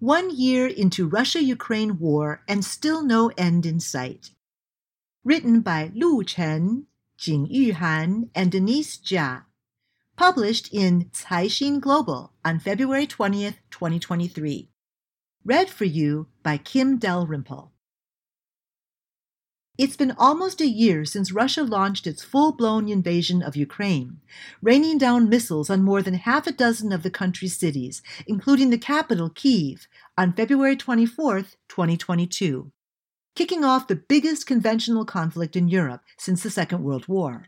One 0.00 0.30
year 0.30 0.68
into 0.68 1.08
Russia 1.08 1.42
Ukraine 1.42 1.98
war 1.98 2.42
and 2.46 2.64
still 2.64 3.02
no 3.02 3.32
end 3.36 3.66
in 3.66 3.80
sight. 3.80 4.30
Written 5.24 5.60
by 5.60 5.90
Lu 5.92 6.22
Chen, 6.22 6.86
Jing 7.16 7.48
Yuhan, 7.48 8.30
and 8.32 8.52
Denise 8.52 8.96
Jia. 8.96 9.42
Published 10.16 10.72
in 10.72 11.06
Caixin 11.06 11.80
Global 11.80 12.32
on 12.44 12.60
February 12.60 13.08
20th, 13.08 13.56
2023. 13.72 14.70
Read 15.44 15.68
for 15.68 15.84
you 15.84 16.28
by 16.44 16.58
Kim 16.58 16.98
Dalrymple. 16.98 17.72
It's 19.78 19.96
been 19.96 20.10
almost 20.18 20.60
a 20.60 20.66
year 20.66 21.04
since 21.04 21.30
Russia 21.30 21.62
launched 21.62 22.08
its 22.08 22.24
full 22.24 22.50
blown 22.50 22.88
invasion 22.88 23.44
of 23.44 23.54
Ukraine, 23.54 24.20
raining 24.60 24.98
down 24.98 25.28
missiles 25.28 25.70
on 25.70 25.84
more 25.84 26.02
than 26.02 26.14
half 26.14 26.48
a 26.48 26.52
dozen 26.52 26.90
of 26.90 27.04
the 27.04 27.12
country's 27.12 27.56
cities, 27.56 28.02
including 28.26 28.70
the 28.70 28.76
capital, 28.76 29.30
Kiev, 29.30 29.86
on 30.16 30.32
February 30.32 30.74
24, 30.74 31.42
2022, 31.68 32.72
kicking 33.36 33.62
off 33.62 33.86
the 33.86 33.94
biggest 33.94 34.48
conventional 34.48 35.04
conflict 35.04 35.54
in 35.54 35.68
Europe 35.68 36.02
since 36.16 36.42
the 36.42 36.50
Second 36.50 36.82
World 36.82 37.06
War. 37.06 37.46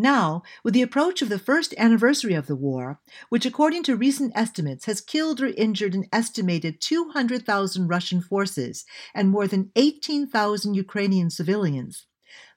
Now, 0.00 0.44
with 0.62 0.74
the 0.74 0.82
approach 0.82 1.22
of 1.22 1.28
the 1.28 1.40
first 1.40 1.74
anniversary 1.76 2.34
of 2.34 2.46
the 2.46 2.54
war, 2.54 3.00
which 3.30 3.44
according 3.44 3.82
to 3.82 3.96
recent 3.96 4.30
estimates 4.36 4.84
has 4.84 5.00
killed 5.00 5.40
or 5.40 5.48
injured 5.48 5.92
an 5.96 6.06
estimated 6.12 6.80
200,000 6.80 7.88
Russian 7.88 8.20
forces 8.20 8.84
and 9.12 9.28
more 9.28 9.48
than 9.48 9.72
18,000 9.74 10.74
Ukrainian 10.74 11.30
civilians, 11.30 12.06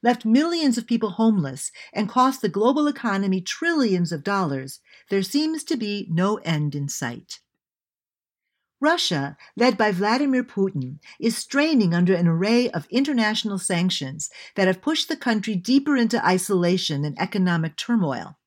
left 0.04 0.24
millions 0.24 0.78
of 0.78 0.86
people 0.86 1.12
homeless, 1.12 1.72
and 1.92 2.08
cost 2.08 2.44
the 2.44 2.50
global 2.50 2.88
economy 2.88 3.42
trillions 3.42 4.12
of 4.12 4.24
dollars, 4.24 4.80
there 5.10 5.24
seems 5.24 5.64
to 5.64 5.76
be 5.76 6.08
no 6.12 6.36
end 6.38 6.76
in 6.76 6.88
sight. 6.88 7.40
Russia, 8.82 9.38
led 9.56 9.78
by 9.78 9.92
Vladimir 9.92 10.44
Putin, 10.44 10.98
is 11.20 11.38
straining 11.38 11.94
under 11.94 12.16
an 12.16 12.28
array 12.28 12.68
of 12.72 12.88
international 12.90 13.60
sanctions 13.60 14.32
that 14.56 14.68
have 14.68 14.82
pushed 14.82 15.08
the 15.08 15.16
country 15.16 15.56
deeper 15.56 15.96
into 15.96 16.26
isolation 16.26 17.06
and 17.06 17.16
economic 17.22 17.78
turmoil. 17.78 18.38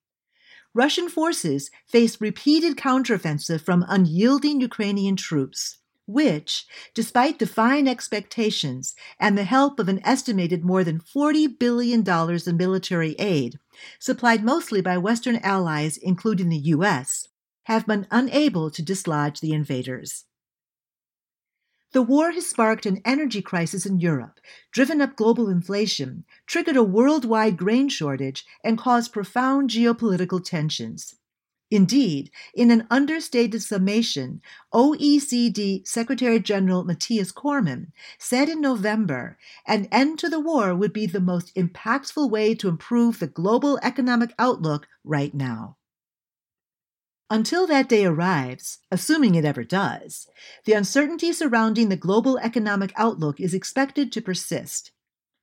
Russian 0.74 1.08
forces 1.08 1.70
face 1.86 2.20
repeated 2.20 2.76
counteroffensive 2.76 3.60
from 3.60 3.84
unyielding 3.88 4.60
Ukrainian 4.60 5.14
troops, 5.14 5.78
which, 6.06 6.66
despite 6.94 7.38
defying 7.38 7.88
expectations 7.88 8.96
and 9.20 9.38
the 9.38 9.44
help 9.44 9.78
of 9.78 9.88
an 9.88 10.00
estimated 10.04 10.64
more 10.64 10.82
than 10.82 11.00
$40 11.00 11.56
billion 11.60 12.02
in 12.04 12.56
military 12.56 13.14
aid, 13.20 13.60
supplied 14.00 14.42
mostly 14.42 14.80
by 14.80 14.98
Western 14.98 15.36
allies, 15.36 15.96
including 15.96 16.48
the 16.48 16.58
U.S., 16.58 17.28
have 17.64 17.86
been 17.86 18.06
unable 18.10 18.70
to 18.70 18.82
dislodge 18.82 19.40
the 19.40 19.52
invaders. 19.52 20.24
The 21.92 22.02
war 22.02 22.32
has 22.32 22.46
sparked 22.46 22.86
an 22.86 23.00
energy 23.04 23.40
crisis 23.40 23.86
in 23.86 24.00
Europe, 24.00 24.40
driven 24.72 25.00
up 25.00 25.14
global 25.14 25.48
inflation, 25.48 26.24
triggered 26.44 26.76
a 26.76 26.82
worldwide 26.82 27.56
grain 27.56 27.88
shortage, 27.88 28.44
and 28.64 28.76
caused 28.76 29.12
profound 29.12 29.70
geopolitical 29.70 30.44
tensions. 30.44 31.14
Indeed, 31.70 32.30
in 32.52 32.70
an 32.70 32.86
understated 32.90 33.62
summation, 33.62 34.42
OECD 34.72 35.86
Secretary 35.86 36.40
General 36.40 36.84
Matthias 36.84 37.32
Cormann 37.32 37.92
said 38.18 38.48
in 38.48 38.60
November 38.60 39.38
an 39.66 39.86
end 39.92 40.18
to 40.18 40.28
the 40.28 40.40
war 40.40 40.74
would 40.74 40.92
be 40.92 41.06
the 41.06 41.20
most 41.20 41.54
impactful 41.54 42.28
way 42.28 42.54
to 42.56 42.68
improve 42.68 43.18
the 43.18 43.26
global 43.26 43.78
economic 43.82 44.34
outlook 44.38 44.88
right 45.04 45.32
now. 45.32 45.76
Until 47.30 47.66
that 47.66 47.88
day 47.88 48.04
arrives, 48.04 48.78
assuming 48.90 49.34
it 49.34 49.46
ever 49.46 49.64
does, 49.64 50.28
the 50.66 50.74
uncertainty 50.74 51.32
surrounding 51.32 51.88
the 51.88 51.96
global 51.96 52.38
economic 52.38 52.92
outlook 52.96 53.40
is 53.40 53.54
expected 53.54 54.12
to 54.12 54.20
persist. 54.20 54.90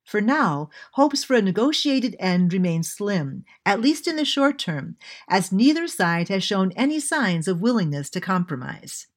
For 0.04 0.20
now, 0.20 0.70
hopes 0.92 1.24
for 1.24 1.34
a 1.34 1.42
negotiated 1.42 2.16
end 2.18 2.52
remain 2.52 2.82
slim, 2.82 3.44
at 3.66 3.80
least 3.80 4.06
in 4.06 4.16
the 4.16 4.24
short 4.24 4.58
term, 4.58 4.96
as 5.28 5.52
neither 5.52 5.88
side 5.88 6.28
has 6.28 6.44
shown 6.44 6.72
any 6.72 7.00
signs 7.00 7.48
of 7.48 7.60
willingness 7.60 8.10
to 8.10 8.20
compromise. 8.20 9.08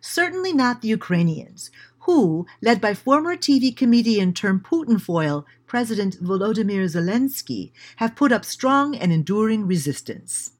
Certainly 0.00 0.52
not 0.52 0.82
the 0.82 0.88
Ukrainians, 0.88 1.70
who, 2.00 2.46
led 2.60 2.80
by 2.80 2.92
former 2.92 3.36
TV 3.36 3.76
comedian 3.76 4.34
turned 4.34 4.64
Putin 4.64 5.00
foil 5.00 5.46
President 5.66 6.16
Volodymyr 6.20 6.84
Zelensky, 6.86 7.70
have 7.96 8.16
put 8.16 8.32
up 8.32 8.44
strong 8.44 8.96
and 8.96 9.12
enduring 9.12 9.66
resistance. 9.66 10.52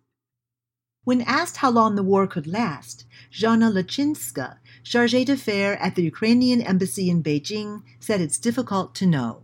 When 1.05 1.23
asked 1.23 1.57
how 1.57 1.71
long 1.71 1.97
the 1.97 2.03
war 2.05 2.29
could 2.29 2.47
last, 2.47 3.07
Zhanna 3.33 3.73
Leshchynska, 3.73 4.59
chargé 4.85 5.25
d'affaires 5.25 5.79
at 5.81 5.97
the 5.97 6.05
Ukrainian 6.05 6.61
embassy 6.61 7.11
in 7.11 7.25
Beijing, 7.25 7.83
said 7.99 8.21
it's 8.21 8.39
difficult 8.39 8.95
to 8.97 9.07
know. 9.07 9.43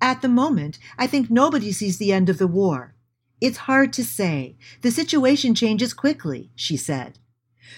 At 0.00 0.22
the 0.22 0.28
moment, 0.28 0.80
I 0.98 1.06
think 1.06 1.30
nobody 1.30 1.70
sees 1.70 1.98
the 1.98 2.12
end 2.12 2.28
of 2.28 2.38
the 2.38 2.48
war. 2.48 2.96
It's 3.40 3.68
hard 3.68 3.92
to 3.92 4.04
say. 4.04 4.56
The 4.82 4.90
situation 4.90 5.54
changes 5.54 5.94
quickly, 5.94 6.50
she 6.56 6.76
said. 6.76 7.20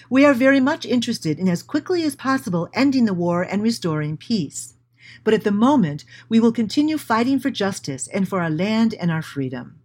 We 0.09 0.25
are 0.25 0.33
very 0.33 0.59
much 0.59 0.83
interested 0.85 1.37
in 1.37 1.47
as 1.47 1.61
quickly 1.61 2.03
as 2.03 2.15
possible 2.15 2.69
ending 2.73 3.05
the 3.05 3.13
war 3.13 3.43
and 3.43 3.61
restoring 3.61 4.17
peace. 4.17 4.73
But 5.23 5.35
at 5.35 5.43
the 5.43 5.51
moment, 5.51 6.05
we 6.27 6.39
will 6.39 6.51
continue 6.51 6.97
fighting 6.97 7.39
for 7.39 7.51
justice 7.51 8.07
and 8.07 8.27
for 8.27 8.41
our 8.41 8.49
land 8.49 8.95
and 8.95 9.11
our 9.11 9.21
freedom. 9.21 9.78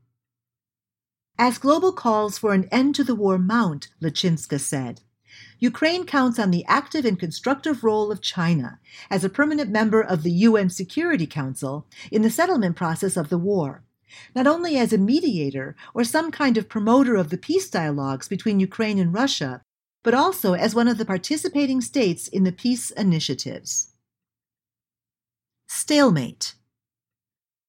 As 1.39 1.59
global 1.59 1.93
calls 1.93 2.39
for 2.39 2.53
an 2.53 2.69
end 2.71 2.95
to 2.95 3.05
the 3.05 3.15
war 3.15 3.39
mount, 3.39 3.89
Leshchynska 4.01 4.61
said, 4.61 5.01
Ukraine 5.59 6.07
counts 6.07 6.39
on 6.39 6.53
the 6.53 6.65
active 6.67 7.05
and 7.05 7.19
constructive 7.19 7.83
role 7.83 8.13
of 8.13 8.21
China 8.21 8.79
as 9.11 9.25
a 9.25 9.29
permanent 9.29 9.71
member 9.71 10.01
of 10.01 10.23
the 10.23 10.31
UN 10.31 10.71
Security 10.71 11.27
Council 11.27 11.87
in 12.13 12.23
the 12.23 12.31
settlement 12.31 12.77
process 12.77 13.17
of 13.17 13.31
the 13.31 13.39
war, 13.39 13.83
not 14.35 14.47
only 14.47 14.79
as 14.79 14.93
a 14.93 14.99
mediator 14.99 15.75
or 15.93 16.05
some 16.05 16.31
kind 16.31 16.57
of 16.57 16.69
promoter 16.69 17.17
of 17.17 17.31
the 17.31 17.39
peace 17.39 17.69
dialogues 17.69 18.29
between 18.29 18.61
Ukraine 18.61 19.01
and 19.01 19.13
Russia, 19.13 19.61
but 20.05 20.15
also 20.15 20.53
as 20.53 20.75
one 20.75 20.87
of 20.87 20.99
the 20.99 21.05
participating 21.05 21.81
states 21.81 22.29
in 22.29 22.45
the 22.45 22.53
peace 22.53 22.93
initiatives. 22.93 23.89
Stalemate 25.67 26.55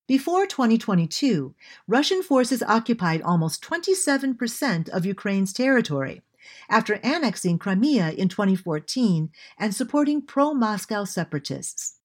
before 0.07 0.45
2022, 0.45 1.55
Russian 1.87 2.21
forces 2.21 2.61
occupied 2.61 3.23
almost 3.23 3.63
27% 3.63 4.89
of 4.89 5.05
Ukraine's 5.05 5.51
territory, 5.51 6.21
after 6.69 6.99
annexing 7.03 7.57
Crimea 7.57 8.11
in 8.11 8.29
2014 8.29 9.31
and 9.57 9.73
supporting 9.73 10.21
pro 10.21 10.53
Moscow 10.53 11.05
separatists. 11.05 11.99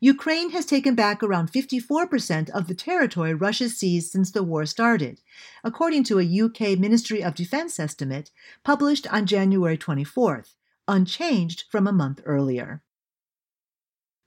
Ukraine 0.00 0.50
has 0.50 0.64
taken 0.64 0.94
back 0.94 1.22
around 1.22 1.52
54% 1.52 2.48
of 2.50 2.68
the 2.68 2.74
territory 2.74 3.34
Russia 3.34 3.68
seized 3.68 4.12
since 4.12 4.30
the 4.30 4.44
war 4.44 4.64
started, 4.64 5.20
according 5.64 6.04
to 6.04 6.20
a 6.20 6.40
UK 6.44 6.78
Ministry 6.78 7.22
of 7.22 7.34
Defense 7.34 7.78
estimate 7.80 8.30
published 8.62 9.12
on 9.12 9.26
January 9.26 9.76
24th, 9.76 10.54
unchanged 10.86 11.64
from 11.68 11.86
a 11.86 11.92
month 11.92 12.22
earlier. 12.24 12.80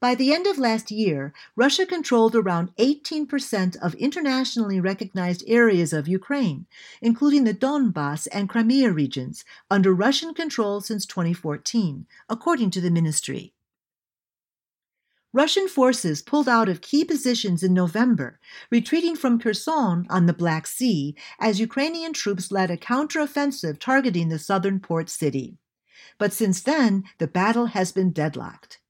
By 0.02 0.16
the 0.16 0.34
end 0.34 0.48
of 0.48 0.58
last 0.58 0.90
year, 0.90 1.32
Russia 1.56 1.86
controlled 1.86 2.36
around 2.36 2.76
18% 2.78 3.78
of 3.84 3.94
internationally 3.94 4.80
recognized 4.80 5.44
areas 5.46 5.94
of 5.94 6.08
Ukraine, 6.08 6.66
including 7.04 7.44
the 7.44 7.54
Donbas 7.54 8.28
and 8.32 8.50
Crimea 8.50 8.92
regions, 8.92 9.46
under 9.70 9.94
Russian 9.94 10.34
control 10.34 10.82
since 10.82 11.06
2014, 11.06 12.08
according 12.28 12.72
to 12.72 12.82
the 12.82 12.90
ministry. 12.90 13.54
Russian 15.34 15.68
forces 15.68 16.24
pulled 16.24 16.50
out 16.50 16.68
of 16.68 16.82
key 16.82 17.06
positions 17.06 17.62
in 17.62 17.72
November, 17.72 18.40
retreating 18.72 19.16
from 19.16 19.40
Kherson 19.40 20.08
on 20.10 20.26
the 20.26 20.34
Black 20.34 20.66
Sea 20.66 21.16
as 21.40 21.60
Ukrainian 21.60 22.12
troops 22.12 22.52
led 22.52 22.72
a 22.72 22.76
counteroffensive 22.76 23.78
targeting 23.78 24.30
the 24.30 24.40
southern 24.40 24.80
port 24.80 25.12
city. 25.12 25.60
But 26.18 26.34
since 26.34 26.60
then, 26.64 27.04
the 27.20 27.28
battle 27.28 27.68
has 27.68 27.92
been 27.92 28.12
deadlocked. 28.12 28.81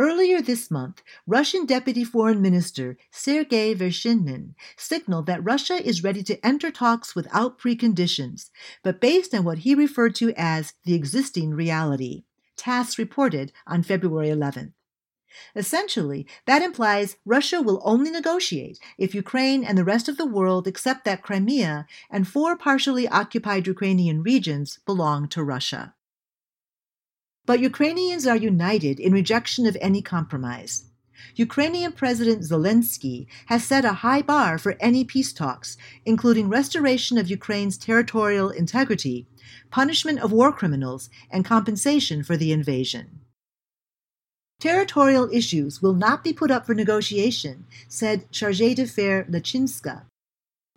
Earlier 0.00 0.40
this 0.40 0.70
month, 0.70 1.02
Russian 1.26 1.66
Deputy 1.66 2.04
Foreign 2.04 2.40
Minister 2.40 2.96
Sergei 3.10 3.74
Vershinin 3.74 4.54
signaled 4.74 5.26
that 5.26 5.44
Russia 5.44 5.74
is 5.74 6.02
ready 6.02 6.22
to 6.22 6.42
enter 6.42 6.70
talks 6.70 7.14
without 7.14 7.58
preconditions, 7.58 8.48
but 8.82 8.98
based 8.98 9.34
on 9.34 9.44
what 9.44 9.58
he 9.58 9.74
referred 9.74 10.14
to 10.14 10.32
as 10.38 10.72
the 10.86 10.94
existing 10.94 11.52
reality. 11.52 12.24
TASS 12.56 12.98
reported 12.98 13.52
on 13.66 13.82
February 13.82 14.28
11th. 14.28 14.72
Essentially, 15.54 16.26
that 16.46 16.62
implies 16.62 17.18
Russia 17.26 17.60
will 17.60 17.82
only 17.84 18.10
negotiate 18.10 18.78
if 18.96 19.14
Ukraine 19.14 19.62
and 19.62 19.76
the 19.76 19.84
rest 19.84 20.08
of 20.08 20.16
the 20.16 20.24
world 20.24 20.66
accept 20.66 21.04
that 21.04 21.22
Crimea 21.22 21.86
and 22.10 22.26
four 22.26 22.56
partially 22.56 23.06
occupied 23.06 23.66
Ukrainian 23.66 24.22
regions 24.22 24.78
belong 24.86 25.28
to 25.28 25.44
Russia. 25.44 25.94
But 27.50 27.58
Ukrainians 27.58 28.28
are 28.28 28.36
united 28.36 29.00
in 29.00 29.12
rejection 29.12 29.66
of 29.66 29.76
any 29.80 30.02
compromise. 30.02 30.84
Ukrainian 31.34 31.90
President 31.90 32.42
Zelensky 32.42 33.26
has 33.46 33.64
set 33.64 33.84
a 33.84 34.04
high 34.04 34.22
bar 34.22 34.56
for 34.56 34.76
any 34.78 35.02
peace 35.02 35.32
talks, 35.32 35.76
including 36.04 36.48
restoration 36.48 37.18
of 37.18 37.28
Ukraine's 37.28 37.76
territorial 37.76 38.50
integrity, 38.50 39.26
punishment 39.68 40.20
of 40.20 40.30
war 40.30 40.52
criminals, 40.52 41.10
and 41.28 41.44
compensation 41.44 42.22
for 42.22 42.36
the 42.36 42.52
invasion. 42.52 43.18
Territorial 44.60 45.28
issues 45.32 45.82
will 45.82 45.94
not 45.94 46.22
be 46.22 46.32
put 46.32 46.52
up 46.52 46.66
for 46.66 46.74
negotiation, 46.76 47.66
said 47.88 48.30
Chargé 48.30 48.76
d'Affaires 48.76 49.26
Leshchynska, 49.28 50.02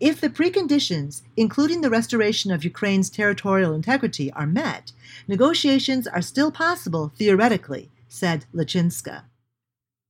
if 0.04 0.20
the 0.20 0.28
preconditions, 0.28 1.22
including 1.34 1.80
the 1.80 1.88
restoration 1.88 2.50
of 2.50 2.62
Ukraine's 2.62 3.08
territorial 3.08 3.72
integrity, 3.72 4.30
are 4.32 4.46
met, 4.46 4.92
negotiations 5.26 6.06
are 6.06 6.20
still 6.20 6.50
possible 6.50 7.10
theoretically, 7.16 7.90
said 8.06 8.44
Leshchynska. 8.54 9.22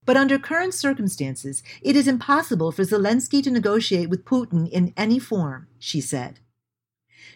But 0.05 0.17
under 0.17 0.37
current 0.37 0.75
circumstances, 0.75 1.63
it 1.81 1.95
is 1.95 2.09
impossible 2.09 2.73
for 2.73 2.83
Zelensky 2.83 3.41
to 3.45 3.53
negotiate 3.53 4.11
with 4.11 4.25
Putin 4.25 4.69
in 4.69 4.93
any 4.97 5.21
form, 5.21 5.69
she 5.79 6.01
said. 6.01 6.41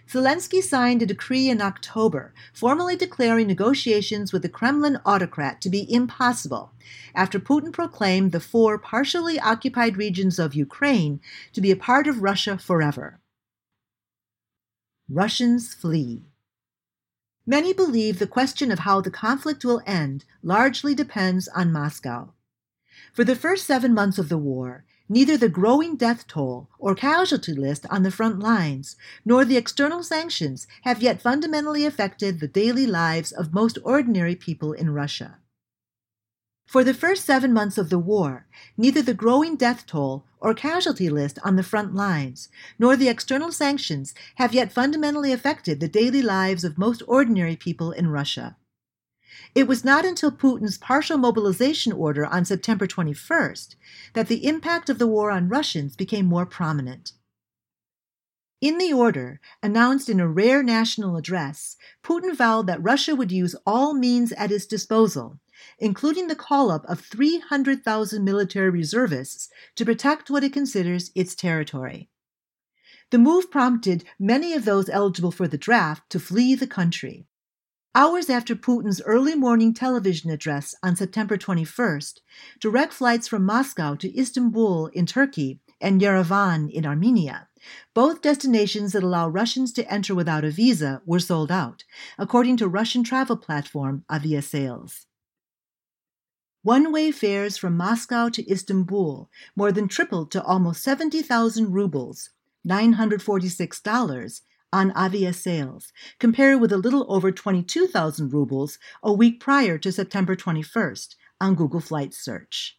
Zelensky 0.08 0.62
signed 0.62 1.02
a 1.02 1.06
decree 1.06 1.50
in 1.50 1.60
October, 1.60 2.32
formally 2.54 2.96
declaring 2.96 3.46
negotiations 3.46 4.32
with 4.32 4.40
the 4.40 4.48
Kremlin 4.48 4.98
autocrat 5.04 5.60
to 5.60 5.68
be 5.68 5.92
impossible, 5.92 6.72
after 7.14 7.38
Putin 7.38 7.72
proclaimed 7.72 8.32
the 8.32 8.40
four 8.40 8.78
partially 8.78 9.38
occupied 9.38 9.98
regions 9.98 10.38
of 10.38 10.54
Ukraine 10.54 11.20
to 11.52 11.60
be 11.60 11.70
a 11.70 11.76
part 11.76 12.06
of 12.06 12.22
Russia 12.22 12.56
forever. 12.56 13.20
Russians 15.10 15.74
flee. 15.74 16.24
Many 17.46 17.74
believe 17.74 18.18
the 18.18 18.26
question 18.26 18.72
of 18.72 18.80
how 18.80 19.02
the 19.02 19.10
conflict 19.10 19.62
will 19.62 19.82
end 19.86 20.24
largely 20.42 20.94
depends 20.94 21.48
on 21.48 21.72
Moscow. 21.72 22.32
For 23.12 23.24
the 23.24 23.36
first 23.36 23.66
seven 23.66 23.92
months 23.92 24.18
of 24.18 24.30
the 24.30 24.38
war, 24.38 24.84
Neither 25.08 25.38
the 25.38 25.48
growing 25.48 25.96
death 25.96 26.26
toll 26.26 26.68
or 26.78 26.94
casualty 26.94 27.54
list 27.54 27.86
on 27.88 28.02
the 28.02 28.10
front 28.10 28.40
lines, 28.40 28.96
nor 29.24 29.44
the 29.44 29.56
external 29.56 30.02
sanctions 30.02 30.66
have 30.82 31.02
yet 31.02 31.22
fundamentally 31.22 31.86
affected 31.86 32.40
the 32.40 32.48
daily 32.48 32.86
lives 32.86 33.32
of 33.32 33.54
most 33.54 33.78
ordinary 33.84 34.36
people 34.36 34.72
in 34.72 34.90
Russia. 34.90 35.38
For 36.66 36.84
the 36.84 36.92
first 36.92 37.24
seven 37.24 37.54
months 37.54 37.78
of 37.78 37.88
the 37.88 37.98
war, 37.98 38.46
neither 38.76 39.00
the 39.00 39.14
growing 39.14 39.56
death 39.56 39.86
toll 39.86 40.26
or 40.40 40.52
casualty 40.52 41.08
list 41.08 41.38
on 41.42 41.56
the 41.56 41.62
front 41.62 41.94
lines, 41.94 42.50
nor 42.78 42.94
the 42.94 43.08
external 43.08 43.50
sanctions 43.50 44.14
have 44.34 44.52
yet 44.52 44.70
fundamentally 44.70 45.32
affected 45.32 45.80
the 45.80 45.88
daily 45.88 46.20
lives 46.20 46.64
of 46.64 46.76
most 46.76 47.02
ordinary 47.08 47.56
people 47.56 47.92
in 47.92 48.08
Russia. 48.08 48.56
It 49.54 49.68
was 49.68 49.84
not 49.84 50.04
until 50.04 50.30
Putin's 50.32 50.78
partial 50.78 51.18
mobilization 51.18 51.92
order 51.92 52.26
on 52.26 52.44
September 52.44 52.86
21st 52.86 53.76
that 54.14 54.28
the 54.28 54.46
impact 54.46 54.88
of 54.88 54.98
the 54.98 55.06
war 55.06 55.30
on 55.30 55.48
Russians 55.48 55.96
became 55.96 56.26
more 56.26 56.46
prominent. 56.46 57.12
In 58.60 58.78
the 58.78 58.92
order, 58.92 59.40
announced 59.62 60.08
in 60.08 60.18
a 60.18 60.28
rare 60.28 60.64
national 60.64 61.16
address, 61.16 61.76
Putin 62.02 62.34
vowed 62.34 62.66
that 62.66 62.82
Russia 62.82 63.14
would 63.14 63.30
use 63.30 63.54
all 63.64 63.94
means 63.94 64.32
at 64.32 64.50
its 64.50 64.66
disposal, 64.66 65.38
including 65.78 66.26
the 66.26 66.34
call 66.34 66.70
up 66.70 66.84
of 66.86 67.00
300,000 67.00 68.24
military 68.24 68.70
reservists 68.70 69.48
to 69.76 69.84
protect 69.84 70.28
what 70.28 70.42
it 70.42 70.52
considers 70.52 71.12
its 71.14 71.36
territory. 71.36 72.10
The 73.10 73.18
move 73.18 73.50
prompted 73.50 74.04
many 74.18 74.54
of 74.54 74.64
those 74.64 74.88
eligible 74.88 75.30
for 75.30 75.46
the 75.46 75.56
draft 75.56 76.10
to 76.10 76.20
flee 76.20 76.54
the 76.54 76.66
country. 76.66 77.26
Hours 77.94 78.28
after 78.28 78.54
Putin's 78.54 79.00
early 79.02 79.34
morning 79.34 79.72
television 79.72 80.30
address 80.30 80.74
on 80.82 80.94
September 80.94 81.38
21st, 81.38 82.20
direct 82.60 82.92
flights 82.92 83.26
from 83.26 83.46
Moscow 83.46 83.94
to 83.94 84.18
Istanbul 84.18 84.88
in 84.88 85.06
Turkey 85.06 85.60
and 85.80 86.00
Yerevan 86.00 86.70
in 86.70 86.84
Armenia, 86.84 87.48
both 87.94 88.20
destinations 88.20 88.92
that 88.92 89.02
allow 89.02 89.28
Russians 89.28 89.72
to 89.72 89.90
enter 89.90 90.14
without 90.14 90.44
a 90.44 90.50
visa, 90.50 91.00
were 91.06 91.18
sold 91.18 91.50
out, 91.50 91.84
according 92.18 92.58
to 92.58 92.68
Russian 92.68 93.02
travel 93.02 93.38
platform 93.38 94.04
Aviasales. 94.10 95.06
One 96.62 96.92
way 96.92 97.10
fares 97.10 97.56
from 97.56 97.76
Moscow 97.76 98.28
to 98.28 98.50
Istanbul 98.50 99.30
more 99.56 99.72
than 99.72 99.88
tripled 99.88 100.30
to 100.32 100.42
almost 100.42 100.82
70,000 100.82 101.72
rubles, 101.72 102.30
$946, 102.68 104.40
on 104.72 104.92
Aviasales, 104.92 105.92
compared 106.18 106.60
with 106.60 106.72
a 106.72 106.78
little 106.78 107.06
over 107.08 107.32
22,000 107.32 108.32
rubles 108.32 108.78
a 109.02 109.12
week 109.12 109.40
prior 109.40 109.78
to 109.78 109.92
September 109.92 110.36
21st 110.36 111.14
on 111.40 111.54
Google 111.54 111.80
Flight 111.80 112.12
Search. 112.12 112.78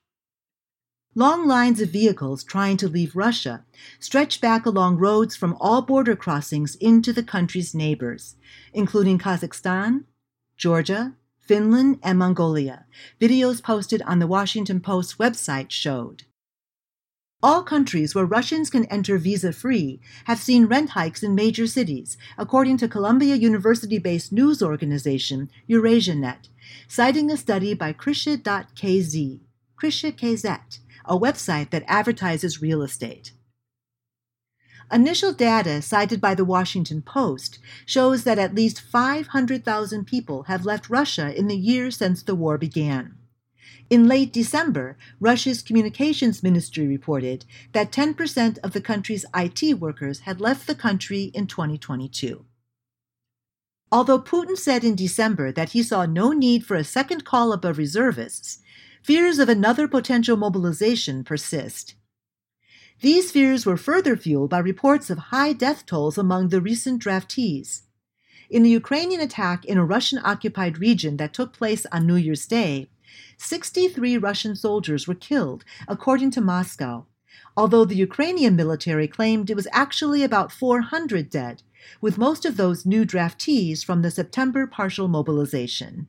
Long 1.15 1.47
lines 1.47 1.81
of 1.81 1.89
vehicles 1.89 2.44
trying 2.44 2.77
to 2.77 2.88
leave 2.88 3.15
Russia 3.15 3.65
stretch 4.00 4.39
back 4.39 4.65
along 4.65 4.97
roads 4.97 5.36
from 5.36 5.57
all 5.59 5.81
border 5.81 6.15
crossings 6.15 6.75
into 6.75 7.12
the 7.12 7.24
country's 7.24 7.74
neighbors, 7.74 8.35
including 8.74 9.18
Kazakhstan, 9.18 10.03
Georgia, 10.56 11.15
Finland, 11.39 12.00
and 12.03 12.19
Mongolia, 12.19 12.85
videos 13.19 13.63
posted 13.63 14.03
on 14.03 14.19
the 14.19 14.27
Washington 14.27 14.80
Post 14.80 15.18
website 15.18 15.71
showed. 15.71 16.25
All 17.41 17.63
countries 17.63 18.13
where 18.13 18.25
Russians 18.25 18.69
can 18.69 18.83
enter 18.86 19.18
visa 19.18 19.53
free 19.53 20.01
have 20.25 20.39
seen 20.39 20.65
rent 20.65 20.89
hikes 20.89 21.24
in 21.24 21.36
major 21.36 21.68
cities, 21.68 22.18
according 22.38 22.75
to 22.77 22.89
Columbia 22.89 23.36
University 23.36 23.97
based 23.97 24.33
news 24.33 24.62
organization 24.62 25.50
EurasiaNet, 25.69 26.50
citing 26.89 27.31
a 27.31 27.38
study 27.38 27.74
by 27.74 27.94
Krisha.kz, 27.94 29.39
Krisha.kz, 29.81 30.80
a 31.06 31.18
website 31.18 31.69
that 31.69 31.86
advertises 31.88 32.62
real 32.62 32.81
estate. 32.81 33.31
Initial 34.92 35.31
data 35.31 35.81
cited 35.81 36.19
by 36.19 36.35
the 36.35 36.44
Washington 36.44 37.02
Post 37.02 37.59
shows 37.85 38.25
that 38.25 38.40
at 38.40 38.56
least 38.56 38.81
500,000 38.81 40.06
people 40.06 40.44
have 40.44 40.66
left 40.66 40.90
Russia 40.90 41.33
in 41.33 41.47
the 41.47 41.56
years 41.56 41.95
since 41.95 42.21
the 42.21 42.35
war 42.35 42.57
began. 42.57 43.19
In 43.89 44.07
late 44.07 44.31
December, 44.31 44.97
Russia's 45.19 45.61
communications 45.61 46.44
ministry 46.44 46.87
reported 46.87 47.45
that 47.71 47.92
10% 47.92 48.57
of 48.59 48.73
the 48.73 48.81
country's 48.81 49.25
IT 49.35 49.80
workers 49.80 50.19
had 50.21 50.39
left 50.39 50.68
the 50.68 50.75
country 50.75 51.31
in 51.33 51.47
2022. 51.47 52.45
Although 53.92 54.21
Putin 54.21 54.56
said 54.56 54.83
in 54.83 54.95
December 54.95 55.51
that 55.51 55.69
he 55.69 55.81
saw 55.81 56.06
no 56.06 56.31
need 56.31 56.66
for 56.66 56.75
a 56.75 56.83
second 56.83 57.25
call 57.25 57.51
up 57.51 57.66
of 57.66 57.80
reservists, 57.80 58.59
fears 59.01 59.39
of 59.39 59.49
another 59.49 59.87
potential 59.87 60.37
mobilization 60.37 61.23
persist. 61.23 61.95
These 63.01 63.31
fears 63.31 63.66
were 63.66 63.78
further 63.78 64.16
fueled 64.18 64.49
by 64.49 64.59
reports 64.59 65.09
of 65.09 65.18
high 65.18 65.54
death 65.54 65.85
tolls 65.85 66.18
among 66.18 66.49
the 66.49 66.61
recent 66.61 67.01
draftees. 67.01 67.83
In 68.49 68.61
the 68.63 68.69
Ukrainian 68.69 69.21
attack 69.21 69.63
in 69.66 69.78
a 69.78 69.85
Russian 69.85 70.19
occupied 70.23 70.80
region 70.80 71.18
that 71.18 71.33
took 71.33 71.54
place 71.54 71.85
on 71.92 72.06
New 72.06 72.16
Year's 72.16 72.45
Day, 72.45 72.89
63 73.37 74.18
Russian 74.18 74.56
soldiers 74.56 75.07
were 75.07 75.16
killed, 75.16 75.63
according 75.87 76.31
to 76.31 76.42
Moscow, 76.42 77.06
although 77.56 77.85
the 77.85 77.95
Ukrainian 77.95 78.56
military 78.56 79.07
claimed 79.07 79.49
it 79.49 79.56
was 79.56 79.68
actually 79.71 80.23
about 80.23 80.51
400 80.51 81.30
dead, 81.30 81.63
with 82.01 82.18
most 82.18 82.45
of 82.45 82.57
those 82.57 82.85
new 82.85 83.06
draftees 83.06 83.83
from 83.83 84.01
the 84.01 84.11
September 84.11 84.68
partial 84.68 85.07
mobilization. 85.07 86.07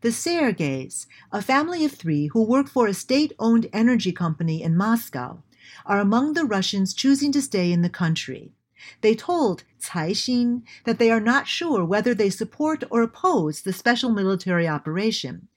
The 0.00 0.10
Sergeys, 0.10 1.06
a 1.32 1.42
family 1.42 1.84
of 1.84 1.92
three 1.92 2.28
who 2.28 2.42
work 2.42 2.68
for 2.68 2.86
a 2.86 2.94
state 2.94 3.32
owned 3.38 3.68
energy 3.72 4.12
company 4.12 4.62
in 4.62 4.76
Moscow, 4.76 5.42
are 5.86 6.00
among 6.00 6.32
the 6.32 6.44
Russians 6.44 6.94
choosing 6.94 7.32
to 7.32 7.42
stay 7.42 7.72
in 7.72 7.82
the 7.82 7.88
country. 7.88 8.53
They 9.00 9.14
told 9.14 9.64
Caixin 9.80 10.62
that 10.84 10.98
they 10.98 11.10
are 11.10 11.20
not 11.20 11.46
sure 11.46 11.84
whether 11.84 12.14
they 12.14 12.30
support 12.30 12.84
or 12.90 13.02
oppose 13.02 13.62
the 13.62 13.72
special 13.72 14.10
military 14.10 14.66
operation, 14.66 15.48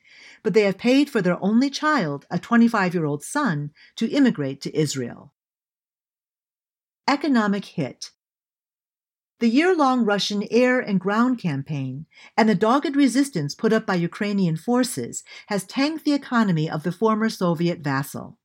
but 0.43 0.53
they 0.53 0.61
have 0.61 0.77
paid 0.77 1.09
for 1.09 1.21
their 1.21 1.41
only 1.43 1.69
child, 1.69 2.25
a 2.29 2.39
25 2.39 2.93
year 2.93 3.05
old 3.05 3.23
son, 3.23 3.71
to 3.95 4.09
immigrate 4.09 4.61
to 4.61 4.77
Israel. 4.77 5.33
Economic 7.07 7.65
hit. 7.65 8.11
The 9.39 9.49
year 9.49 9.75
long 9.75 10.03
Russian 10.03 10.47
air 10.49 10.79
and 10.79 10.99
ground 10.99 11.37
campaign 11.37 12.07
and 12.35 12.49
the 12.49 12.55
dogged 12.55 12.95
resistance 12.95 13.53
put 13.53 13.71
up 13.71 13.85
by 13.85 13.95
Ukrainian 13.95 14.57
forces 14.57 15.23
has 15.47 15.63
tanked 15.63 16.05
the 16.05 16.13
economy 16.13 16.69
of 16.69 16.83
the 16.83 16.91
former 16.91 17.29
Soviet 17.29 17.79
vassal. 17.79 18.39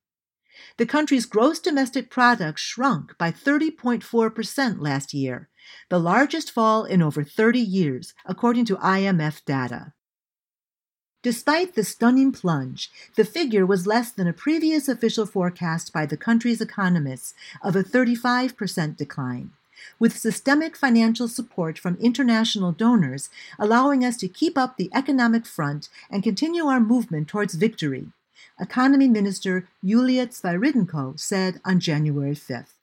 The 0.76 0.86
country's 0.86 1.26
gross 1.26 1.58
domestic 1.58 2.10
product 2.10 2.58
shrunk 2.58 3.16
by 3.18 3.30
30.4% 3.30 4.80
last 4.80 5.14
year, 5.14 5.48
the 5.88 5.98
largest 5.98 6.50
fall 6.50 6.84
in 6.84 7.02
over 7.02 7.24
30 7.24 7.60
years, 7.60 8.14
according 8.26 8.64
to 8.66 8.76
IMF 8.76 9.44
data. 9.44 9.92
Despite 11.22 11.76
the 11.76 11.84
stunning 11.84 12.32
plunge, 12.32 12.90
the 13.14 13.24
figure 13.24 13.64
was 13.64 13.86
less 13.86 14.10
than 14.10 14.26
a 14.26 14.32
previous 14.32 14.88
official 14.88 15.24
forecast 15.24 15.92
by 15.92 16.04
the 16.04 16.16
country's 16.16 16.60
economists 16.60 17.32
of 17.62 17.76
a 17.76 17.84
35% 17.84 18.96
decline, 18.96 19.52
with 20.00 20.18
systemic 20.18 20.76
financial 20.76 21.28
support 21.28 21.78
from 21.78 21.96
international 22.00 22.72
donors 22.72 23.30
allowing 23.56 24.04
us 24.04 24.16
to 24.16 24.26
keep 24.26 24.58
up 24.58 24.76
the 24.76 24.90
economic 24.92 25.46
front 25.46 25.88
and 26.10 26.24
continue 26.24 26.64
our 26.66 26.80
movement 26.80 27.28
towards 27.28 27.54
victory, 27.54 28.08
Economy 28.60 29.08
Minister 29.08 29.68
Yulia 29.82 30.26
Svyrydenko 30.26 31.18
said 31.18 31.60
on 31.64 31.80
January 31.80 32.34
5th. 32.34 32.74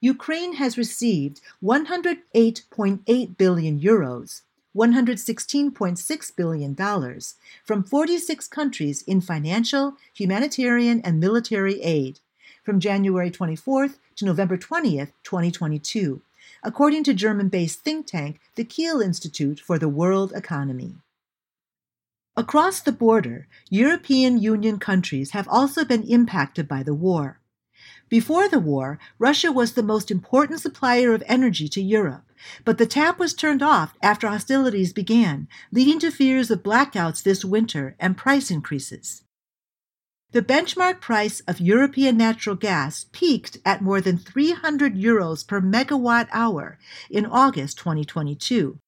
Ukraine 0.00 0.54
has 0.54 0.78
received 0.78 1.40
108.8 1.62 3.36
billion 3.36 3.80
euros, 3.80 4.42
$116.6 4.74 6.36
billion, 6.36 7.20
from 7.64 7.84
46 7.84 8.48
countries 8.48 9.02
in 9.02 9.20
financial, 9.20 9.94
humanitarian, 10.14 11.00
and 11.02 11.20
military 11.20 11.82
aid 11.82 12.20
from 12.62 12.80
January 12.80 13.30
24th 13.30 13.98
to 14.16 14.24
November 14.24 14.56
20th, 14.56 15.12
2022, 15.22 16.22
according 16.62 17.04
to 17.04 17.14
German 17.14 17.48
based 17.48 17.80
think 17.80 18.06
tank 18.06 18.40
the 18.54 18.64
Kiel 18.64 19.00
Institute 19.00 19.60
for 19.60 19.78
the 19.78 19.88
World 19.88 20.32
Economy. 20.34 20.94
Across 22.40 22.80
the 22.80 22.92
border, 22.92 23.48
European 23.68 24.38
Union 24.38 24.78
countries 24.78 25.32
have 25.32 25.46
also 25.48 25.84
been 25.84 26.04
impacted 26.04 26.66
by 26.66 26.82
the 26.82 26.94
war. 26.94 27.38
Before 28.08 28.48
the 28.48 28.58
war, 28.58 28.98
Russia 29.18 29.52
was 29.52 29.74
the 29.74 29.82
most 29.82 30.10
important 30.10 30.60
supplier 30.60 31.12
of 31.12 31.22
energy 31.26 31.68
to 31.68 31.82
Europe, 31.82 32.24
but 32.64 32.78
the 32.78 32.86
tap 32.86 33.18
was 33.18 33.34
turned 33.34 33.62
off 33.62 33.92
after 34.00 34.26
hostilities 34.26 34.94
began, 34.94 35.48
leading 35.70 35.98
to 35.98 36.10
fears 36.10 36.50
of 36.50 36.62
blackouts 36.62 37.22
this 37.22 37.44
winter 37.44 37.94
and 38.00 38.16
price 38.16 38.50
increases. 38.50 39.22
The 40.32 40.40
benchmark 40.40 41.02
price 41.02 41.40
of 41.40 41.60
European 41.60 42.16
natural 42.16 42.56
gas 42.56 43.04
peaked 43.12 43.58
at 43.66 43.82
more 43.82 44.00
than 44.00 44.16
300 44.16 44.94
euros 44.94 45.46
per 45.46 45.60
megawatt 45.60 46.28
hour 46.32 46.78
in 47.10 47.26
August 47.26 47.76
2022, 47.76 48.78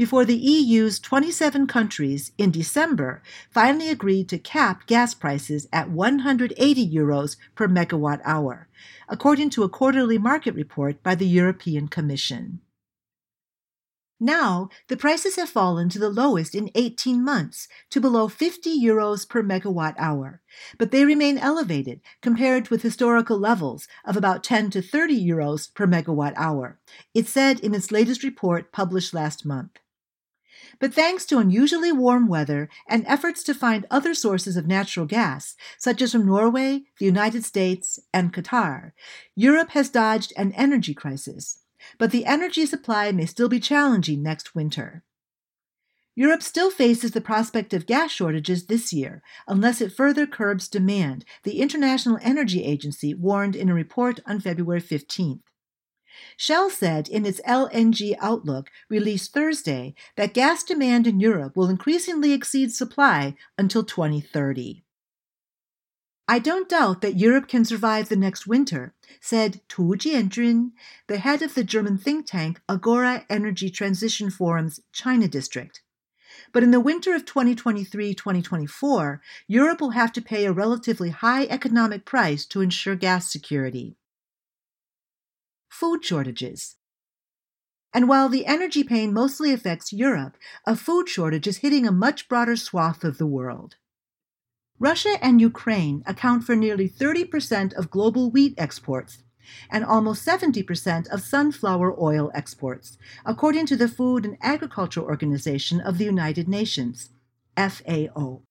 before 0.00 0.24
the 0.24 0.34
EU's 0.34 0.98
27 0.98 1.66
countries 1.66 2.32
in 2.38 2.50
December 2.50 3.22
finally 3.50 3.90
agreed 3.90 4.30
to 4.30 4.38
cap 4.38 4.86
gas 4.86 5.12
prices 5.12 5.68
at 5.74 5.90
180 5.90 6.88
euros 6.90 7.36
per 7.54 7.68
megawatt 7.68 8.18
hour, 8.24 8.66
according 9.10 9.50
to 9.50 9.62
a 9.62 9.68
quarterly 9.68 10.16
market 10.16 10.54
report 10.54 11.02
by 11.02 11.14
the 11.14 11.26
European 11.26 11.86
Commission. 11.86 12.60
Now, 14.18 14.70
the 14.88 14.96
prices 14.96 15.36
have 15.36 15.50
fallen 15.50 15.90
to 15.90 15.98
the 15.98 16.08
lowest 16.08 16.54
in 16.54 16.70
18 16.74 17.22
months, 17.22 17.68
to 17.90 18.00
below 18.00 18.26
50 18.28 18.82
euros 18.82 19.28
per 19.28 19.42
megawatt 19.42 19.96
hour, 19.98 20.40
but 20.78 20.92
they 20.92 21.04
remain 21.04 21.36
elevated 21.36 22.00
compared 22.22 22.70
with 22.70 22.80
historical 22.80 23.38
levels 23.38 23.86
of 24.06 24.16
about 24.16 24.42
10 24.44 24.70
to 24.70 24.80
30 24.80 25.22
euros 25.22 25.74
per 25.74 25.86
megawatt 25.86 26.32
hour, 26.36 26.78
it 27.12 27.26
said 27.26 27.60
in 27.60 27.74
its 27.74 27.92
latest 27.92 28.22
report 28.22 28.72
published 28.72 29.12
last 29.12 29.44
month. 29.44 29.78
But 30.78 30.94
thanks 30.94 31.24
to 31.26 31.38
unusually 31.38 31.92
warm 31.92 32.28
weather 32.28 32.68
and 32.88 33.04
efforts 33.06 33.42
to 33.44 33.54
find 33.54 33.86
other 33.90 34.14
sources 34.14 34.56
of 34.56 34.66
natural 34.66 35.06
gas, 35.06 35.56
such 35.78 36.00
as 36.02 36.12
from 36.12 36.26
Norway, 36.26 36.82
the 36.98 37.06
United 37.06 37.44
States, 37.44 37.98
and 38.12 38.32
Qatar, 38.32 38.92
Europe 39.34 39.70
has 39.70 39.88
dodged 39.88 40.32
an 40.36 40.52
energy 40.52 40.94
crisis 40.94 41.60
but 41.98 42.10
the 42.10 42.26
energy 42.26 42.66
supply 42.66 43.12
may 43.12 43.26
still 43.26 43.48
be 43.48 43.60
challenging 43.60 44.22
next 44.22 44.54
winter. 44.54 45.02
Europe 46.14 46.42
still 46.42 46.70
faces 46.70 47.12
the 47.12 47.20
prospect 47.20 47.72
of 47.72 47.86
gas 47.86 48.10
shortages 48.10 48.66
this 48.66 48.92
year 48.92 49.22
unless 49.46 49.80
it 49.80 49.92
further 49.92 50.26
curbs 50.26 50.68
demand, 50.68 51.24
the 51.44 51.60
International 51.60 52.18
Energy 52.20 52.64
Agency 52.64 53.14
warned 53.14 53.56
in 53.56 53.68
a 53.68 53.74
report 53.74 54.20
on 54.26 54.40
February 54.40 54.82
15th. 54.82 55.40
Shell 56.36 56.70
said 56.70 57.08
in 57.08 57.24
its 57.26 57.40
LNG 57.42 58.16
Outlook 58.20 58.70
released 58.88 59.32
Thursday 59.32 59.94
that 60.16 60.34
gas 60.34 60.62
demand 60.62 61.06
in 61.06 61.20
Europe 61.20 61.56
will 61.56 61.68
increasingly 61.68 62.32
exceed 62.32 62.72
supply 62.72 63.34
until 63.58 63.84
2030. 63.84 64.82
I 66.28 66.38
don't 66.38 66.68
doubt 66.68 67.00
that 67.00 67.18
Europe 67.18 67.48
can 67.48 67.64
survive 67.64 68.08
the 68.08 68.14
next 68.14 68.46
winter, 68.46 68.94
said 69.20 69.60
Tu 69.68 69.82
Jianjun, 69.82 70.70
the 71.08 71.18
head 71.18 71.42
of 71.42 71.54
the 71.54 71.64
German 71.64 71.98
think 71.98 72.26
tank 72.26 72.60
Agora 72.68 73.26
Energy 73.28 73.68
Transition 73.68 74.30
Forum's 74.30 74.78
China 74.92 75.26
district. 75.26 75.82
But 76.52 76.62
in 76.62 76.70
the 76.70 76.78
winter 76.78 77.16
of 77.16 77.24
2023 77.24 78.14
2024, 78.14 79.20
Europe 79.48 79.80
will 79.80 79.90
have 79.90 80.12
to 80.12 80.22
pay 80.22 80.44
a 80.46 80.52
relatively 80.52 81.10
high 81.10 81.46
economic 81.46 82.04
price 82.04 82.46
to 82.46 82.60
ensure 82.60 82.94
gas 82.94 83.28
security. 83.30 83.96
Food 85.80 86.04
shortages. 86.04 86.76
And 87.94 88.06
while 88.06 88.28
the 88.28 88.44
energy 88.44 88.84
pain 88.84 89.14
mostly 89.14 89.50
affects 89.50 89.94
Europe, 89.94 90.36
a 90.66 90.76
food 90.76 91.08
shortage 91.08 91.46
is 91.46 91.64
hitting 91.64 91.86
a 91.86 91.90
much 91.90 92.28
broader 92.28 92.54
swath 92.54 93.02
of 93.02 93.16
the 93.16 93.24
world. 93.24 93.76
Russia 94.78 95.16
and 95.22 95.40
Ukraine 95.40 96.02
account 96.04 96.44
for 96.44 96.54
nearly 96.54 96.86
30% 96.86 97.72
of 97.72 97.90
global 97.90 98.30
wheat 98.30 98.52
exports 98.58 99.22
and 99.70 99.82
almost 99.82 100.26
70% 100.28 101.08
of 101.08 101.22
sunflower 101.22 101.98
oil 101.98 102.30
exports, 102.34 102.98
according 103.24 103.64
to 103.64 103.76
the 103.76 103.88
Food 103.88 104.26
and 104.26 104.36
Agriculture 104.42 105.00
Organization 105.00 105.80
of 105.80 105.96
the 105.96 106.04
United 106.04 106.46
Nations, 106.46 107.08
FAO. 107.56 108.42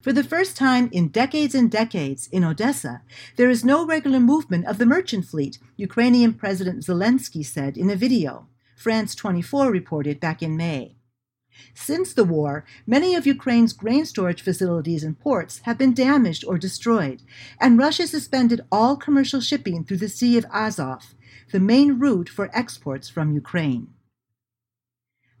For 0.00 0.14
the 0.14 0.24
first 0.24 0.56
time 0.56 0.88
in 0.92 1.08
decades 1.08 1.54
and 1.54 1.70
decades 1.70 2.26
in 2.32 2.42
Odessa, 2.42 3.02
there 3.36 3.50
is 3.50 3.66
no 3.66 3.84
regular 3.84 4.18
movement 4.18 4.64
of 4.66 4.78
the 4.78 4.86
merchant 4.86 5.26
fleet, 5.26 5.58
Ukrainian 5.76 6.32
President 6.32 6.82
Zelensky 6.82 7.44
said 7.44 7.76
in 7.76 7.90
a 7.90 7.96
video, 7.96 8.46
France 8.76 9.14
24 9.14 9.70
reported 9.70 10.18
back 10.18 10.42
in 10.42 10.56
May. 10.56 10.96
Since 11.74 12.14
the 12.14 12.24
war, 12.24 12.64
many 12.86 13.14
of 13.14 13.26
Ukraine's 13.26 13.74
grain 13.74 14.06
storage 14.06 14.40
facilities 14.40 15.04
and 15.04 15.20
ports 15.20 15.58
have 15.64 15.76
been 15.76 15.92
damaged 15.92 16.46
or 16.46 16.56
destroyed, 16.56 17.20
and 17.60 17.76
Russia 17.76 18.06
suspended 18.06 18.62
all 18.72 18.96
commercial 18.96 19.42
shipping 19.42 19.84
through 19.84 19.98
the 19.98 20.08
Sea 20.08 20.38
of 20.38 20.46
Azov, 20.50 21.14
the 21.52 21.60
main 21.60 21.98
route 21.98 22.30
for 22.30 22.48
exports 22.56 23.10
from 23.10 23.34
Ukraine. 23.34 23.88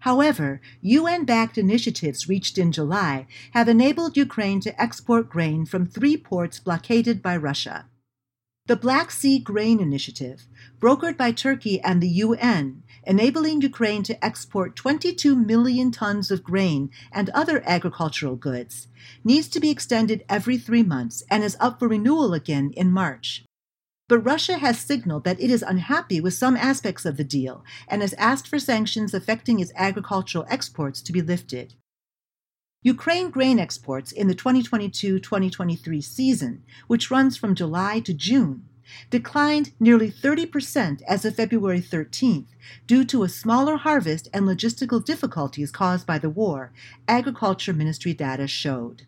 However, 0.00 0.60
UN 0.80 1.24
backed 1.24 1.58
initiatives 1.58 2.28
reached 2.28 2.56
in 2.58 2.72
July 2.72 3.26
have 3.52 3.68
enabled 3.68 4.16
Ukraine 4.16 4.60
to 4.60 4.82
export 4.82 5.28
grain 5.28 5.66
from 5.66 5.86
three 5.86 6.16
ports 6.16 6.58
blockaded 6.58 7.22
by 7.22 7.36
Russia. 7.36 7.86
The 8.66 8.76
Black 8.76 9.10
Sea 9.10 9.38
Grain 9.38 9.80
Initiative, 9.80 10.46
brokered 10.78 11.16
by 11.16 11.32
Turkey 11.32 11.80
and 11.80 12.00
the 12.00 12.08
UN, 12.08 12.82
enabling 13.04 13.62
Ukraine 13.62 14.02
to 14.04 14.24
export 14.24 14.76
22 14.76 15.34
million 15.34 15.90
tons 15.90 16.30
of 16.30 16.44
grain 16.44 16.90
and 17.12 17.28
other 17.30 17.62
agricultural 17.66 18.36
goods, 18.36 18.86
needs 19.24 19.48
to 19.48 19.60
be 19.60 19.70
extended 19.70 20.24
every 20.28 20.56
three 20.56 20.82
months 20.82 21.24
and 21.28 21.42
is 21.42 21.56
up 21.58 21.78
for 21.78 21.88
renewal 21.88 22.32
again 22.32 22.70
in 22.76 22.90
March. 22.90 23.44
But 24.10 24.24
Russia 24.24 24.58
has 24.58 24.80
signaled 24.80 25.22
that 25.22 25.40
it 25.40 25.52
is 25.52 25.62
unhappy 25.62 26.20
with 26.20 26.34
some 26.34 26.56
aspects 26.56 27.04
of 27.04 27.16
the 27.16 27.22
deal 27.22 27.64
and 27.86 28.02
has 28.02 28.12
asked 28.14 28.48
for 28.48 28.58
sanctions 28.58 29.14
affecting 29.14 29.60
its 29.60 29.70
agricultural 29.76 30.46
exports 30.50 31.00
to 31.02 31.12
be 31.12 31.22
lifted. 31.22 31.74
Ukraine 32.82 33.30
grain 33.30 33.60
exports 33.60 34.10
in 34.10 34.26
the 34.26 34.34
2022 34.34 35.20
2023 35.20 36.00
season, 36.00 36.64
which 36.88 37.08
runs 37.08 37.36
from 37.36 37.54
July 37.54 38.00
to 38.00 38.12
June, 38.12 38.64
declined 39.10 39.74
nearly 39.78 40.10
30% 40.10 41.02
as 41.06 41.24
of 41.24 41.36
February 41.36 41.80
13th 41.80 42.48
due 42.88 43.04
to 43.04 43.22
a 43.22 43.28
smaller 43.28 43.76
harvest 43.76 44.28
and 44.34 44.44
logistical 44.44 45.04
difficulties 45.04 45.70
caused 45.70 46.04
by 46.04 46.18
the 46.18 46.30
war, 46.30 46.72
Agriculture 47.06 47.72
Ministry 47.72 48.12
data 48.12 48.48
showed. 48.48 49.06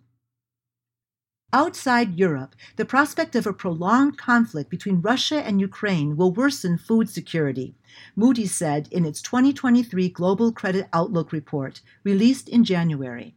Outside 1.54 2.18
Europe, 2.18 2.54
the 2.76 2.86
prospect 2.86 3.36
of 3.36 3.46
a 3.46 3.52
prolonged 3.52 4.16
conflict 4.16 4.70
between 4.70 5.02
Russia 5.02 5.44
and 5.46 5.60
Ukraine 5.60 6.16
will 6.16 6.32
worsen 6.32 6.78
food 6.78 7.10
security, 7.10 7.74
Moody's 8.16 8.54
said 8.54 8.88
in 8.90 9.04
its 9.04 9.20
2023 9.20 10.08
Global 10.08 10.50
Credit 10.50 10.88
Outlook 10.94 11.30
report, 11.30 11.82
released 12.04 12.48
in 12.48 12.64
January. 12.64 13.36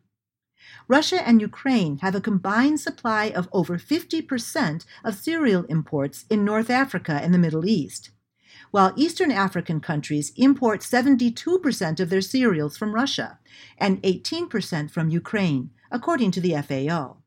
Russia 0.87 1.27
and 1.27 1.41
Ukraine 1.41 1.97
have 1.97 2.15
a 2.15 2.21
combined 2.21 2.79
supply 2.79 3.25
of 3.25 3.49
over 3.51 3.77
50% 3.77 4.85
of 5.03 5.15
cereal 5.15 5.65
imports 5.65 6.23
in 6.29 6.45
North 6.45 6.69
Africa 6.69 7.19
and 7.21 7.33
the 7.33 7.39
Middle 7.39 7.65
East. 7.65 8.11
while 8.71 8.93
Eastern 8.95 9.31
African 9.31 9.79
countries 9.79 10.33
import 10.35 10.81
72% 10.81 11.99
of 11.99 12.09
their 12.09 12.21
cereals 12.21 12.77
from 12.77 12.93
Russia 12.93 13.39
and 13.77 14.01
18% 14.03 14.91
from 14.91 15.09
Ukraine, 15.09 15.69
according 15.91 16.31
to 16.31 16.41
the 16.41 16.55
FAO. 16.61 17.17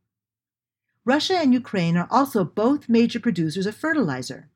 Russia 1.08 1.38
and 1.38 1.54
Ukraine 1.54 1.96
are 1.96 2.06
also 2.10 2.44
both 2.44 2.86
major 2.86 3.18
producers 3.18 3.64
of 3.64 3.74
fertilizer. 3.74 4.50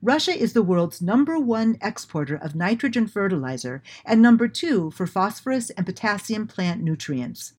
Russia 0.00 0.30
is 0.30 0.52
the 0.52 0.62
world's 0.62 1.02
number 1.02 1.36
one 1.36 1.76
exporter 1.80 2.36
of 2.36 2.54
nitrogen 2.54 3.08
fertilizer 3.08 3.82
and 4.04 4.22
number 4.22 4.46
two 4.46 4.92
for 4.92 5.04
phosphorus 5.04 5.70
and 5.70 5.84
potassium 5.84 6.46
plant 6.46 6.80
nutrients. 6.80 7.54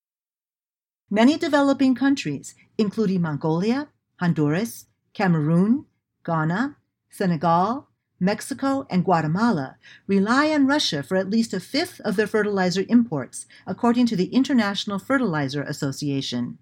Many 1.09 1.37
developing 1.37 1.93
countries, 1.93 2.55
including 2.77 3.21
Mongolia, 3.21 3.89
Honduras, 4.21 4.85
Cameroon, 5.11 5.87
Ghana, 6.25 6.77
Senegal, 7.09 7.89
Mexico, 8.17 8.87
and 8.89 9.03
Guatemala, 9.03 9.75
rely 10.07 10.53
on 10.53 10.67
Russia 10.67 11.03
for 11.03 11.17
at 11.17 11.29
least 11.29 11.53
a 11.53 11.59
fifth 11.59 11.99
of 12.05 12.15
their 12.15 12.27
fertilizer 12.27 12.85
imports, 12.87 13.45
according 13.67 14.05
to 14.05 14.15
the 14.15 14.33
International 14.33 14.99
Fertilizer 14.99 15.63
Association. 15.63 16.59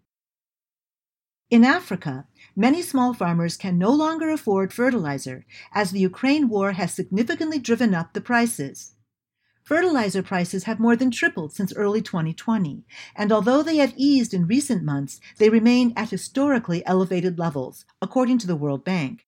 In 1.50 1.66
Africa, 1.66 2.28
many 2.56 2.84
small 2.84 3.16
farmers 3.16 3.58
can 3.58 3.80
no 3.80 3.92
longer 3.92 4.30
afford 4.30 4.72
fertilizer 4.72 5.48
as 5.74 5.90
the 5.90 6.00
Ukraine 6.00 6.48
war 6.48 6.74
has 6.74 6.94
significantly 6.94 7.58
driven 7.58 7.96
up 7.96 8.14
the 8.14 8.22
prices. 8.22 8.94
Fertilizer 9.64 10.22
prices 10.22 10.66
have 10.66 10.80
more 10.80 10.96
than 10.96 11.10
tripled 11.10 11.54
since 11.54 11.74
early 11.74 12.02
2020, 12.04 12.86
and 13.16 13.32
although 13.32 13.64
they 13.64 13.78
have 13.78 13.94
eased 13.96 14.34
in 14.34 14.46
recent 14.46 14.84
months, 14.84 15.20
they 15.38 15.50
remain 15.50 15.92
at 15.96 16.12
historically 16.12 16.86
elevated 16.86 17.40
levels, 17.40 17.84
according 18.00 18.38
to 18.40 18.48
the 18.48 18.56
World 18.56 18.84
Bank. 18.84 19.26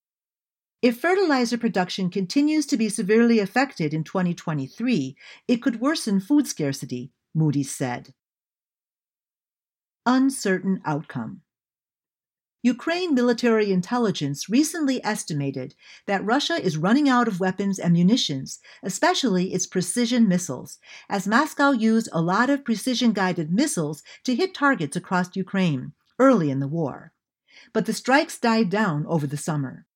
If 0.80 1.00
fertilizer 1.00 1.58
production 1.58 2.08
continues 2.08 2.66
to 2.66 2.76
be 2.76 2.88
severely 2.88 3.40
affected 3.40 3.92
in 3.92 4.04
2023, 4.04 5.16
it 5.48 5.62
could 5.62 5.80
worsen 5.80 6.20
food 6.20 6.46
scarcity, 6.46 7.12
Moody's 7.34 7.74
said. 7.74 8.14
Uncertain 10.06 10.80
outcome. 10.84 11.42
Ukraine 12.64 13.12
military 13.12 13.72
intelligence 13.72 14.48
recently 14.48 15.04
estimated 15.04 15.74
that 16.06 16.24
Russia 16.24 16.62
is 16.62 16.76
running 16.76 17.08
out 17.08 17.26
of 17.26 17.40
weapons 17.40 17.76
and 17.76 17.92
munitions, 17.92 18.60
especially 18.84 19.52
its 19.52 19.66
precision 19.66 20.28
missiles, 20.28 20.78
as 21.08 21.26
Moscow 21.26 21.72
used 21.72 22.08
a 22.12 22.22
lot 22.22 22.48
of 22.48 22.64
precision 22.64 23.12
guided 23.12 23.52
missiles 23.52 24.04
to 24.22 24.36
hit 24.36 24.54
targets 24.54 24.94
across 24.94 25.34
Ukraine 25.34 25.92
early 26.20 26.50
in 26.50 26.60
the 26.60 26.68
war. 26.68 27.12
But 27.72 27.86
the 27.86 27.92
strikes 27.92 28.38
died 28.38 28.70
down 28.70 29.06
over 29.06 29.26
the 29.26 29.36
summer. 29.36 29.86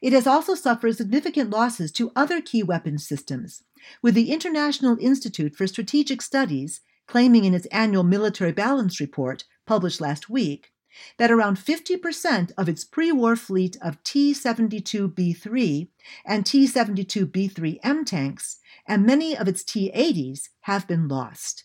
It 0.00 0.12
has 0.12 0.28
also 0.28 0.54
suffered 0.54 0.96
significant 0.96 1.50
losses 1.50 1.90
to 1.92 2.12
other 2.14 2.40
key 2.40 2.62
weapons 2.62 3.04
systems, 3.06 3.64
with 4.00 4.14
the 4.14 4.30
International 4.30 4.96
Institute 5.00 5.56
for 5.56 5.66
Strategic 5.66 6.22
Studies 6.22 6.82
claiming 7.08 7.44
in 7.44 7.54
its 7.54 7.66
annual 7.66 8.04
military 8.04 8.52
balance 8.52 9.00
report 9.00 9.42
published 9.66 10.00
last 10.00 10.30
week 10.30 10.70
that 11.18 11.30
around 11.30 11.56
50% 11.56 12.52
of 12.56 12.68
its 12.68 12.84
pre 12.84 13.12
war 13.12 13.36
fleet 13.36 13.76
of 13.82 14.02
T 14.02 14.32
72B3 14.32 15.88
and 16.24 16.46
T 16.46 16.66
72B3M 16.66 18.06
tanks 18.06 18.58
and 18.86 19.06
many 19.06 19.36
of 19.36 19.48
its 19.48 19.62
T 19.62 19.90
80s 19.94 20.48
have 20.62 20.86
been 20.86 21.08
lost. 21.08 21.64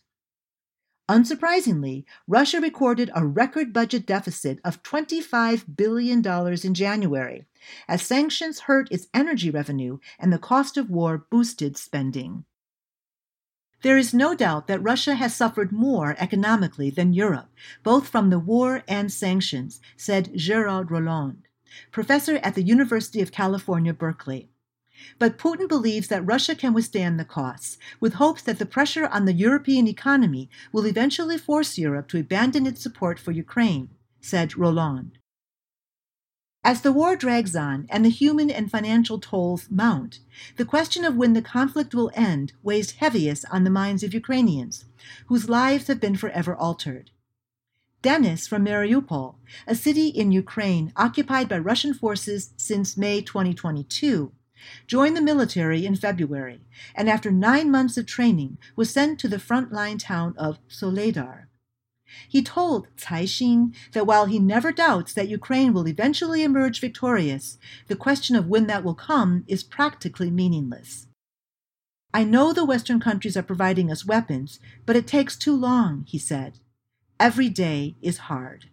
Unsurprisingly, 1.10 2.04
Russia 2.28 2.60
recorded 2.60 3.12
a 3.14 3.26
record 3.26 3.72
budget 3.72 4.08
deficit 4.08 4.60
of 4.66 4.82
$25 4.82 5.76
billion 5.76 6.26
in 6.64 6.74
January, 6.74 7.46
as 7.88 8.02
sanctions 8.02 8.62
hurt 8.62 8.92
its 8.92 9.08
energy 9.14 9.52
revenue 9.52 10.00
and 10.18 10.34
the 10.34 10.40
cost 10.40 10.78
of 10.78 10.90
war 10.90 11.28
boosted 11.30 11.78
spending. 11.78 12.44
There 13.86 14.00
is 14.00 14.16
no 14.16 14.34
doubt 14.34 14.66
that 14.66 14.82
Russia 14.82 15.14
has 15.14 15.36
suffered 15.36 15.72
more 15.72 16.16
economically 16.18 16.90
than 16.90 17.14
Europe, 17.14 17.52
both 17.84 18.08
from 18.08 18.32
the 18.32 18.40
war 18.40 18.82
and 18.88 19.14
sanctions, 19.14 19.80
said 19.96 20.32
Gerard 20.36 20.90
Roland, 20.90 21.44
professor 21.92 22.38
at 22.38 22.56
the 22.56 22.64
University 22.64 23.22
of 23.22 23.32
California, 23.32 23.94
Berkeley. 23.94 24.50
But 25.20 25.38
Putin 25.38 25.68
believes 25.68 26.08
that 26.08 26.26
Russia 26.26 26.56
can 26.56 26.74
withstand 26.74 27.20
the 27.20 27.26
costs, 27.26 27.78
with 28.00 28.16
hopes 28.16 28.42
that 28.42 28.58
the 28.58 28.66
pressure 28.66 29.06
on 29.06 29.26
the 29.26 29.34
European 29.34 29.88
economy 29.88 30.50
will 30.72 30.88
eventually 30.88 31.38
force 31.38 31.78
Europe 31.78 32.08
to 32.08 32.20
abandon 32.20 32.66
its 32.66 32.82
support 32.82 33.20
for 33.20 33.34
Ukraine, 33.34 33.90
said 34.20 34.58
Roland. 34.58 35.20
As 36.66 36.82
the 36.82 36.92
war 36.92 37.16
drags 37.16 37.56
on 37.56 37.86
and 37.92 38.04
the 38.04 38.10
human 38.10 38.50
and 38.50 38.72
financial 38.72 39.20
tolls 39.20 39.68
mount, 39.70 40.18
the 40.58 40.66
question 40.66 41.06
of 41.06 41.16
when 41.16 41.34
the 41.34 41.42
conflict 41.44 41.94
will 41.94 42.10
end 42.16 42.54
weighs 42.64 42.94
heaviest 42.94 43.46
on 43.52 43.64
the 43.64 43.70
minds 43.70 44.02
of 44.02 44.16
Ukrainians, 44.16 44.86
whose 45.28 45.48
lives 45.48 45.86
have 45.86 46.00
been 46.00 46.18
forever 46.18 46.56
altered. 46.56 47.12
Denis 48.02 48.48
from 48.48 48.66
Mariupol, 48.66 49.36
a 49.68 49.76
city 49.76 50.08
in 50.08 50.32
Ukraine 50.32 50.92
occupied 50.96 51.48
by 51.48 51.60
Russian 51.60 51.94
forces 51.94 52.52
since 52.58 52.98
May 52.98 53.22
2022, 53.22 54.32
joined 54.88 55.16
the 55.16 55.22
military 55.22 55.86
in 55.86 55.96
February, 55.96 56.62
and 56.96 57.08
after 57.08 57.30
nine 57.30 57.70
months 57.70 57.96
of 57.96 58.08
training 58.08 58.58
was 58.76 58.90
sent 58.90 59.20
to 59.20 59.28
the 59.28 59.38
frontline 59.38 60.00
town 60.00 60.34
of 60.36 60.58
Soledar. 60.68 61.48
He 62.28 62.42
told 62.42 62.88
Caixin 62.98 63.74
that 63.94 64.06
while 64.06 64.26
he 64.26 64.40
never 64.40 64.72
doubts 64.72 65.14
that 65.14 65.30
Ukraine 65.30 65.74
will 65.74 65.88
eventually 65.88 66.44
emerge 66.44 66.80
victorious, 66.80 67.58
the 67.88 67.96
question 67.96 68.36
of 68.36 68.48
when 68.48 68.68
that 68.68 68.84
will 68.84 68.96
come 68.96 69.44
is 69.48 69.64
practically 69.64 70.30
meaningless. 70.30 71.08
I 72.14 72.24
know 72.24 72.54
the 72.54 72.66
Western 72.66 73.00
countries 73.00 73.36
are 73.36 73.44
providing 73.44 73.92
us 73.92 74.06
weapons, 74.06 74.60
but 74.86 74.96
it 74.96 75.08
takes 75.08 75.36
too 75.36 75.56
long, 75.56 76.06
he 76.08 76.18
said. 76.18 76.60
Every 77.20 77.50
day 77.50 77.96
is 78.02 78.18
hard. 78.30 78.70